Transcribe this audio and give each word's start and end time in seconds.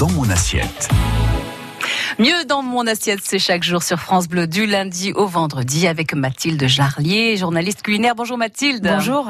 dans 0.00 0.08
mon 0.12 0.30
assiette. 0.30 0.88
Mieux 2.18 2.46
dans 2.46 2.62
mon 2.62 2.86
assiette, 2.86 3.20
c'est 3.22 3.38
chaque 3.38 3.62
jour 3.62 3.82
sur 3.82 3.98
France 3.98 4.28
Bleu 4.28 4.46
du 4.46 4.64
lundi 4.64 5.12
au 5.12 5.26
vendredi 5.26 5.86
avec 5.86 6.14
Mathilde 6.14 6.66
Jarlier, 6.66 7.36
journaliste 7.36 7.82
culinaire. 7.82 8.14
Bonjour 8.14 8.38
Mathilde. 8.38 8.82
Bonjour. 8.82 9.28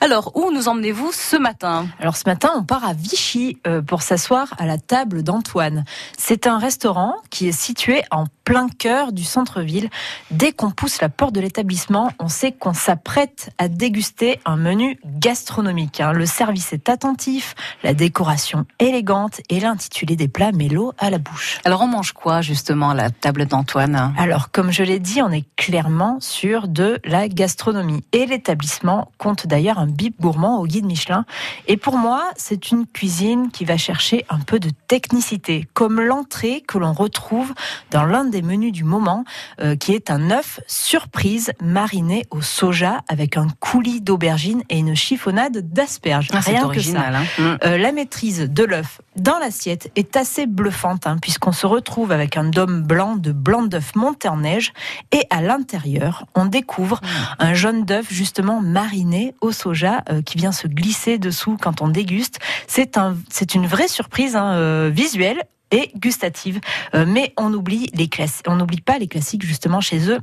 Alors, 0.00 0.30
où 0.36 0.52
nous 0.52 0.68
emmenez-vous 0.68 1.10
ce 1.12 1.36
matin 1.36 1.86
Alors 1.98 2.16
ce 2.16 2.28
matin, 2.28 2.50
on 2.56 2.62
part 2.62 2.84
à 2.84 2.92
Vichy 2.92 3.58
euh, 3.66 3.82
pour 3.82 4.02
s'asseoir 4.02 4.54
à 4.58 4.64
la 4.64 4.78
table 4.78 5.24
d'Antoine. 5.24 5.84
C'est 6.16 6.46
un 6.46 6.58
restaurant 6.58 7.16
qui 7.30 7.48
est 7.48 7.52
situé 7.52 8.02
en 8.12 8.24
plein 8.44 8.68
cœur 8.68 9.12
du 9.12 9.24
centre-ville. 9.24 9.90
Dès 10.30 10.52
qu'on 10.52 10.70
pousse 10.70 11.00
la 11.00 11.08
porte 11.08 11.34
de 11.34 11.40
l'établissement, 11.40 12.12
on 12.20 12.28
sait 12.28 12.52
qu'on 12.52 12.74
s'apprête 12.74 13.50
à 13.58 13.66
déguster 13.68 14.40
un 14.44 14.56
menu 14.56 15.00
gastronomique. 15.04 16.00
hein. 16.00 16.12
Le 16.12 16.26
service 16.26 16.72
est 16.72 16.88
attentif, 16.88 17.54
la 17.82 17.92
décoration 17.92 18.66
élégante 18.78 19.40
et 19.50 19.58
l'intitulé 19.58 20.14
des 20.14 20.28
plats 20.28 20.52
met 20.52 20.68
l'eau 20.68 20.92
à 20.98 21.10
la 21.10 21.18
bouche. 21.18 21.58
Alors, 21.64 21.82
on 21.82 21.88
mange 21.88 22.12
quoi 22.12 22.40
justement 22.40 22.90
à 22.90 22.94
la 22.94 23.10
table 23.10 23.46
d'Antoine 23.46 24.14
Alors, 24.16 24.52
comme 24.52 24.70
je 24.70 24.84
l'ai 24.84 25.00
dit, 25.00 25.20
on 25.22 25.30
est 25.30 25.44
clairement 25.56 26.18
sur 26.20 26.68
de 26.68 27.00
la 27.04 27.28
gastronomie. 27.28 28.04
Et 28.12 28.26
l'établissement 28.26 29.10
compte 29.18 29.46
d'ailleurs 29.46 29.78
un 29.78 29.87
bip 29.90 30.20
gourmand 30.20 30.58
au 30.60 30.66
guide 30.66 30.84
Michelin. 30.86 31.24
Et 31.66 31.76
pour 31.76 31.96
moi, 31.96 32.24
c'est 32.36 32.70
une 32.70 32.86
cuisine 32.86 33.50
qui 33.50 33.64
va 33.64 33.76
chercher 33.76 34.24
un 34.28 34.38
peu 34.40 34.58
de 34.58 34.70
technicité, 34.88 35.66
comme 35.74 36.00
l'entrée 36.00 36.62
que 36.66 36.78
l'on 36.78 36.92
retrouve 36.92 37.52
dans 37.90 38.04
l'un 38.04 38.24
des 38.24 38.42
menus 38.42 38.72
du 38.72 38.84
moment, 38.84 39.24
euh, 39.60 39.76
qui 39.76 39.92
est 39.94 40.10
un 40.10 40.30
œuf 40.30 40.60
surprise 40.66 41.52
mariné 41.62 42.24
au 42.30 42.40
soja 42.42 43.02
avec 43.08 43.36
un 43.36 43.48
coulis 43.60 44.00
d'aubergine 44.00 44.62
et 44.68 44.78
une 44.78 44.94
chiffonnade 44.94 45.72
d'asperges. 45.72 46.28
Ah, 46.32 46.40
Rien 46.40 46.68
que 46.68 46.80
ça. 46.80 47.00
hein. 47.08 47.24
Mm. 47.38 47.56
Euh, 47.64 47.78
la 47.78 47.92
maîtrise 47.92 48.40
de 48.50 48.64
l'œuf 48.64 49.00
dans 49.20 49.38
l'assiette 49.38 49.90
est 49.96 50.16
assez 50.16 50.46
bluffante, 50.46 51.06
hein, 51.06 51.16
puisqu'on 51.20 51.52
se 51.52 51.66
retrouve 51.66 52.12
avec 52.12 52.36
un 52.36 52.44
dôme 52.44 52.82
blanc 52.82 53.16
de 53.16 53.32
blanc 53.32 53.62
d'œuf 53.62 53.94
monté 53.94 54.28
en 54.28 54.38
neige, 54.38 54.72
et 55.12 55.24
à 55.30 55.42
l'intérieur, 55.42 56.26
on 56.34 56.46
découvre 56.46 57.00
un 57.38 57.54
jaune 57.54 57.84
d'œuf 57.84 58.06
justement 58.10 58.60
mariné 58.60 59.34
au 59.40 59.52
soja 59.52 60.02
euh, 60.10 60.22
qui 60.22 60.38
vient 60.38 60.52
se 60.52 60.66
glisser 60.66 61.18
dessous 61.18 61.56
quand 61.60 61.82
on 61.82 61.88
déguste. 61.88 62.38
C'est 62.66 62.96
un, 62.96 63.16
c'est 63.30 63.54
une 63.54 63.66
vraie 63.66 63.88
surprise 63.88 64.36
hein, 64.36 64.52
euh, 64.52 64.90
visuelle 64.92 65.42
et 65.70 65.90
gustative, 65.96 66.60
Euh, 66.94 67.04
mais 67.06 67.34
on 67.36 67.52
oublie 67.52 67.90
les 67.92 68.08
classes, 68.08 68.42
on 68.46 68.56
n'oublie 68.56 68.80
pas 68.80 68.98
les 68.98 69.06
classiques 69.06 69.44
justement 69.44 69.82
chez 69.82 70.10
eux. 70.10 70.20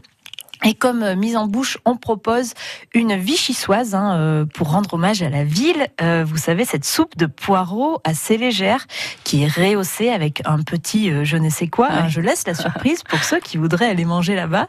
Et 0.63 0.73
comme 0.73 1.03
euh, 1.03 1.15
mise 1.15 1.35
en 1.35 1.47
bouche, 1.47 1.77
on 1.85 1.97
propose 1.97 2.53
une 2.93 3.15
vichysoise 3.15 3.93
hein, 3.95 4.17
euh, 4.17 4.45
pour 4.45 4.71
rendre 4.71 4.93
hommage 4.93 5.21
à 5.21 5.29
la 5.29 5.43
ville. 5.43 5.87
Euh, 6.01 6.23
vous 6.25 6.37
savez, 6.37 6.65
cette 6.65 6.85
soupe 6.85 7.17
de 7.17 7.25
poireaux 7.25 7.99
assez 8.03 8.37
légère 8.37 8.87
qui 9.23 9.43
est 9.43 9.47
rehaussée 9.47 10.09
avec 10.09 10.41
un 10.45 10.61
petit 10.61 11.11
euh, 11.11 11.23
je 11.23 11.37
ne 11.37 11.49
sais 11.49 11.67
quoi. 11.67 11.87
Ouais. 11.89 11.93
hein. 11.95 12.07
je 12.07 12.21
laisse 12.21 12.47
la 12.47 12.53
surprise 12.55 13.03
pour 13.03 13.23
ceux 13.23 13.39
qui 13.39 13.57
voudraient 13.57 13.89
aller 13.89 14.05
manger 14.05 14.35
là-bas. 14.35 14.67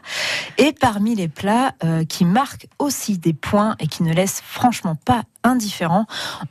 Et 0.57 0.73
parmi 0.73 1.15
les 1.15 1.27
plats 1.27 1.73
euh, 1.83 2.03
qui 2.05 2.25
marquent 2.25 2.67
aussi 2.79 3.17
des 3.17 3.33
points 3.33 3.75
et 3.79 3.87
qui 3.87 4.03
ne 4.03 4.13
laissent 4.13 4.41
franchement 4.45 4.95
pas 4.95 5.23
indifférents, 5.43 6.05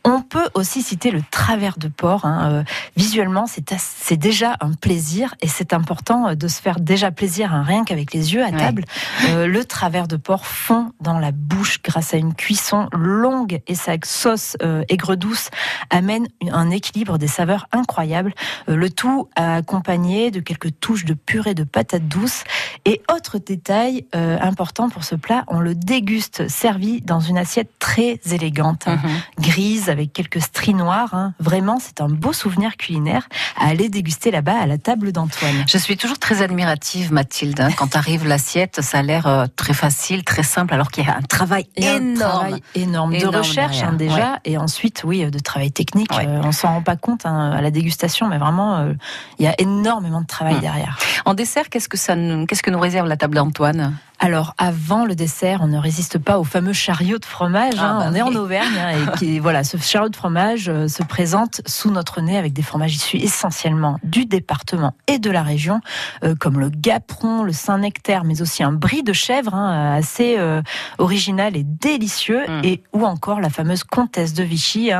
on 0.04 0.22
peut 0.22 0.48
aussi 0.54 0.82
citer 0.82 1.10
le 1.10 1.20
travers 1.30 1.78
de 1.78 1.88
porc. 1.88 2.24
hein. 2.24 2.50
Euh, 2.52 2.64
visuellement, 2.96 3.46
c'est 3.46 4.16
déjà 4.16 4.56
un 4.60 4.72
plaisir 4.72 5.34
et 5.40 5.48
c'est 5.48 5.72
important 5.72 6.28
euh, 6.28 6.34
de 6.34 6.48
se 6.48 6.60
faire 6.60 6.80
déjà 6.80 7.10
plaisir 7.10 7.52
hein, 7.54 7.62
rien 7.62 7.84
qu'avec 7.84 8.12
les 8.14 8.34
yeux 8.34 8.42
à 8.42 8.46
Ouais. 8.46 8.56
table. 8.56 8.84
Euh, 9.30 9.46
le 9.46 9.64
travers 9.64 10.06
de 10.08 10.16
porc 10.16 10.46
fond 10.46 10.92
dans 11.00 11.18
la 11.18 11.32
bouche 11.32 11.82
grâce 11.82 12.14
à 12.14 12.16
une 12.16 12.34
cuisson 12.34 12.88
longue 12.92 13.60
et 13.66 13.74
sa 13.74 13.92
sauce 14.04 14.56
euh, 14.62 14.82
aigre 14.88 15.16
douce 15.16 15.50
amène 15.90 16.26
un 16.50 16.70
équilibre 16.70 17.18
des 17.18 17.26
saveurs 17.26 17.66
incroyable. 17.72 18.32
Euh, 18.68 18.76
le 18.76 18.88
tout 18.90 19.28
accompagné 19.34 20.30
de 20.30 20.40
quelques 20.40 20.78
touches 20.80 21.04
de 21.04 21.14
purée 21.14 21.54
de 21.54 21.64
patates 21.64 22.06
douces. 22.08 22.44
Et 22.84 23.02
autre 23.12 23.38
détail 23.38 24.06
important 24.12 24.88
pour 24.88 25.02
ce 25.04 25.14
plat, 25.16 25.44
on 25.48 25.58
le 25.60 25.74
déguste 25.74 26.48
servi 26.48 27.00
dans 27.00 27.20
une 27.20 27.36
assiette 27.38 27.70
très 27.78 28.20
élégante, 28.30 28.85
hein, 28.88 28.98
Mhm. 29.02 29.10
grise 29.44 29.88
avec 29.90 30.12
quelques 30.12 30.40
stries 30.40 30.74
noires. 30.74 31.14
hein. 31.14 31.32
Vraiment, 31.40 31.78
c'est 31.80 32.00
un 32.00 32.08
beau 32.08 32.32
souvenir 32.32 32.76
culinaire 32.76 33.28
à 33.58 33.66
aller 33.68 33.88
déguster 33.88 34.30
là-bas 34.30 34.58
à 34.60 34.66
la 34.66 34.78
table 34.78 35.12
d'Antoine. 35.12 35.64
Je 35.68 35.78
suis 35.78 35.96
toujours 35.96 36.18
très 36.18 36.42
admirative, 36.42 37.12
Mathilde. 37.12 37.60
hein. 37.60 37.70
Quand 37.76 37.96
arrive 37.96 38.26
l'assiette, 38.26 38.80
ça 38.82 38.98
a 38.98 39.02
l'air 39.02 39.26
euh, 39.26 39.46
très 39.56 39.74
facile, 39.74 40.24
très 40.24 40.42
simple, 40.42 40.74
alors 40.74 40.90
qu'il 40.90 41.04
y 41.04 41.08
a 41.08 41.16
un 41.16 41.22
travail 41.22 41.66
un 41.78 41.82
énorme. 41.82 42.14
travail 42.30 42.62
énorme 42.74 43.10
de 43.12 43.16
Énorme 43.16 43.36
recherche 43.36 43.82
déjà 43.96 44.38
et 44.44 44.58
ensuite 44.58 45.02
oui 45.04 45.28
de 45.30 45.38
travail 45.38 45.72
technique. 45.72 46.10
Ouais. 46.12 46.26
Euh, 46.26 46.40
on 46.44 46.52
s'en 46.52 46.68
rend 46.68 46.82
pas 46.82 46.96
compte 46.96 47.24
à 47.26 47.60
la 47.60 47.70
dégustation, 47.70 48.28
mais 48.28 48.38
vraiment 48.38 48.76
euh, 48.76 48.92
il 49.38 49.44
y 49.44 49.48
a 49.48 49.54
énormément 49.60 50.20
de 50.20 50.26
travail 50.26 50.56
Mm. 50.56 50.60
derrière. 50.60 50.98
En 51.24 51.34
dessert, 51.34 51.68
qu'est-ce 51.70 51.88
que 51.88 51.96
ça, 51.96 52.14
qu'est-ce 52.48 52.62
que 52.62 52.70
nous 52.70 52.78
réserve 52.80 53.06
la 53.08 53.16
table 53.16 53.34
d'Antoine? 53.36 53.96
Alors 54.18 54.54
avant 54.58 55.04
le 55.04 55.14
dessert, 55.14 55.60
on 55.62 55.66
ne 55.66 55.78
résiste 55.78 56.18
pas 56.18 56.38
au 56.38 56.44
fameux 56.44 56.72
chariot 56.72 57.18
de 57.18 57.24
fromage. 57.24 57.74
Ah, 57.78 57.84
hein. 57.90 57.98
bah 57.98 58.06
on 58.10 58.14
est 58.14 58.22
en. 58.22 58.34
Auvergne 58.36 58.78
hein, 58.78 58.90
et 59.14 59.16
qui, 59.18 59.38
voilà, 59.38 59.62
ce 59.64 59.76
chariot 59.78 60.08
de 60.08 60.16
fromage 60.16 60.68
euh, 60.68 60.88
se 60.88 61.02
présente 61.02 61.60
sous 61.66 61.90
notre 61.90 62.20
nez 62.20 62.36
avec 62.36 62.52
des 62.52 62.62
fromages 62.62 62.94
issus 62.94 63.16
essentiellement 63.18 63.98
du 64.02 64.26
département 64.26 64.94
et 65.06 65.18
de 65.18 65.30
la 65.30 65.42
région, 65.42 65.80
euh, 66.24 66.34
comme 66.38 66.58
le 66.60 66.68
gaperon, 66.68 67.42
le 67.44 67.52
Saint-Nectaire, 67.52 68.24
mais 68.24 68.42
aussi 68.42 68.62
un 68.62 68.72
brie 68.72 69.02
de 69.02 69.12
chèvre 69.12 69.54
hein, 69.54 69.94
assez 69.94 70.36
euh, 70.38 70.60
original 70.98 71.56
et 71.56 71.64
délicieux, 71.64 72.44
Mm. 72.46 72.60
et 72.64 72.82
ou 72.92 73.04
encore 73.06 73.40
la 73.40 73.48
fameuse 73.50 73.82
comtesse 73.84 74.32
de 74.34 74.42
Vichy, 74.42 74.90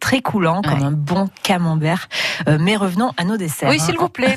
très 0.00 0.20
coulant 0.22 0.62
comme 0.62 0.78
Ouais. 0.80 0.84
un 0.84 0.90
bon 0.90 1.28
camembert. 1.42 2.08
Mais 2.60 2.76
revenons 2.76 3.12
à 3.16 3.24
nos 3.24 3.36
desserts. 3.36 3.68
Oui, 3.70 3.78
s'il 3.80 3.96
vous 3.98 4.08
plaît. 4.08 4.36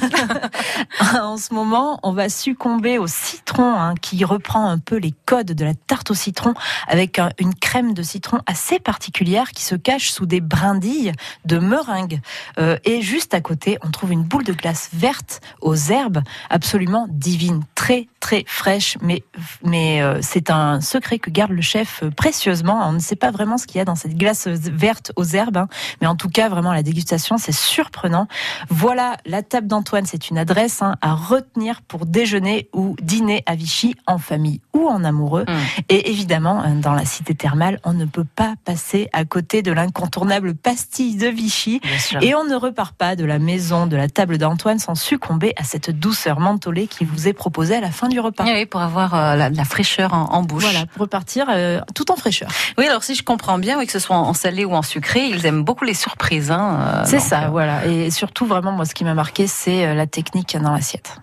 en 1.22 1.38
ce 1.38 1.54
moment, 1.54 2.00
on 2.04 2.12
va 2.14 2.30
succomber 2.30 2.98
au 2.98 3.08
citron, 3.08 3.94
qui 4.02 4.24
reprend 4.30 4.68
un 4.70 4.80
peu 4.80 4.98
les 4.98 5.14
codes 5.26 5.52
de 5.54 5.66
la 5.66 5.74
tarte 5.74 6.12
au 6.12 6.14
citron, 6.14 6.54
avec 6.88 7.20
un- 7.20 7.32
une 7.40 7.54
crème 7.56 7.94
de 7.94 8.04
citron 8.04 8.40
assez 8.46 8.80
particulière 8.80 9.52
qui 9.52 9.64
se 9.64 9.76
cache 9.76 10.12
sous 10.12 10.26
des 10.26 10.42
brindilles 10.42 11.12
de 11.46 11.58
meringue. 11.60 12.22
Euh, 12.60 12.78
et 12.86 13.02
juste 13.02 13.34
à 13.34 13.42
côté, 13.42 13.78
on 13.84 13.90
trouve 13.92 14.12
une 14.12 14.24
boule 14.24 14.44
de 14.44 14.54
glace 14.54 14.90
verte 14.94 15.42
aux 15.62 15.76
herbes, 15.76 16.22
absolument 16.50 17.08
divine, 17.10 17.64
très 17.76 18.08
très 18.20 18.44
fraîche. 18.48 18.98
Mais 19.02 19.24
mais 19.64 20.02
euh, 20.02 20.20
c'est 20.22 20.50
un 20.50 20.82
secret 20.82 21.20
que 21.20 21.30
garde 21.32 21.52
le 21.52 21.62
chef 21.62 22.04
précieusement. 22.16 22.88
On 22.88 22.94
ne 22.94 23.00
sait 23.00 23.16
pas 23.16 23.32
vraiment 23.32 23.58
ce 23.58 23.66
qu'il 23.66 23.78
y 23.78 23.82
a 23.82 23.86
dans 23.86 23.96
cette 23.96 24.16
glace 24.18 24.48
verte 24.48 25.12
aux 25.16 25.24
herbes, 25.24 25.58
hein, 25.58 25.68
mais 26.02 26.08
en 26.08 26.16
tout 26.16 26.30
cas, 26.30 26.50
vraiment 26.50 26.74
la 26.74 26.84
dégustation, 26.84 27.38
c'est 27.38 27.52
surprenant. 27.54 28.28
Voilà, 28.70 29.18
la 29.26 29.42
table 29.42 29.68
d'Antoine, 29.68 30.06
c'est 30.06 30.30
une 30.30 30.38
adresse 30.38 30.82
hein, 30.82 30.96
à 31.02 31.14
retenir 31.14 31.82
pour 31.82 32.06
déjeuner 32.06 32.70
ou 32.74 32.96
dîner 33.02 33.42
à 33.46 33.56
Vichy 33.56 33.96
en 34.06 34.19
famille 34.20 34.62
ou 34.74 34.88
en 34.88 35.04
amoureux. 35.04 35.46
Mm. 35.48 35.82
Et 35.90 36.12
évidemment, 36.12 36.64
euh, 36.64 36.76
dans 36.76 36.94
la 36.94 37.06
cité 37.06 37.36
thermale, 37.36 37.80
on 37.84 37.94
ne 37.94 38.06
peut 38.06 38.26
pas 38.36 38.56
passer 38.66 39.10
à 39.14 39.26
côté 39.26 39.62
de 39.62 39.72
l'incontournable 39.72 40.56
pastille 40.56 41.16
de 41.16 41.28
Vichy. 41.28 41.82
Et 42.22 42.36
on 42.36 42.44
ne 42.44 42.56
repart 42.56 42.96
pas 42.96 43.16
de 43.16 43.26
la 43.26 43.40
maison 43.40 43.88
de 43.88 43.96
la 43.96 44.08
table 44.10 44.38
d'Antoine 44.38 44.80
sans 44.80 44.96
succomber 44.96 45.54
à 45.58 45.64
cette 45.64 45.90
douceur 45.92 46.40
mentholée 46.40 46.88
qui 46.88 47.06
vous 47.06 47.28
est 47.28 47.34
proposée 47.34 47.76
à 47.76 47.82
la 47.82 47.92
fin 47.92 48.08
du 48.10 48.20
repas. 48.20 48.44
Oui, 48.46 48.66
pour 48.66 48.82
avoir 48.82 49.14
euh, 49.14 49.36
la, 49.36 49.50
la 49.50 49.64
fraîcheur 49.64 50.14
en, 50.14 50.26
en 50.32 50.42
bouche. 50.44 50.64
Voilà, 50.64 50.86
pour 50.86 51.02
repartir 51.02 51.48
euh, 51.50 51.82
tout 51.96 52.12
en 52.12 52.16
fraîcheur. 52.16 52.50
Oui, 52.78 52.86
alors 52.86 53.04
si 53.04 53.16
je 53.16 53.24
comprends 53.24 53.58
bien, 53.58 53.78
oui, 53.78 53.86
que 53.86 53.92
ce 53.92 54.00
soit 54.00 54.18
en 54.18 54.34
salé 54.34 54.66
ou 54.66 54.74
en 54.74 54.82
sucré, 54.82 55.28
ils 55.28 55.46
aiment 55.46 55.64
beaucoup 55.64 55.86
les 55.86 55.94
surprises. 55.94 56.52
Hein, 56.52 56.80
euh, 56.80 57.04
c'est 57.06 57.20
ça, 57.20 57.50
voilà. 57.50 57.86
Et 57.86 58.12
surtout, 58.12 58.46
vraiment, 58.46 58.72
moi, 58.72 58.86
ce 58.86 58.94
qui 58.94 59.04
m'a 59.04 59.14
marqué, 59.14 59.48
c'est 59.48 59.94
la 59.94 60.08
technique 60.08 60.58
dans 60.58 60.72
l'assiette. 60.72 61.18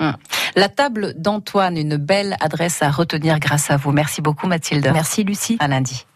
La 0.55 0.69
table 0.69 1.15
d'Antoine, 1.17 1.77
une 1.77 1.97
belle 1.97 2.37
adresse 2.41 2.83
à 2.83 2.91
retenir 2.91 3.39
grâce 3.41 3.71
à 3.71 3.77
vous. 3.77 3.93
Merci 3.93 4.23
beaucoup, 4.23 4.47
Mathilde. 4.47 4.91
Merci, 4.93 5.25
Lucie. 5.25 5.57
À 5.61 5.69
lundi. 5.69 6.07